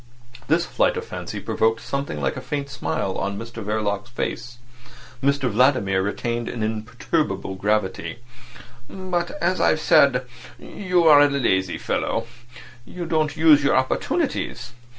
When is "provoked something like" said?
1.39-2.35